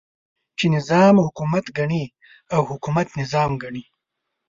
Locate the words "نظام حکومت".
0.75-1.65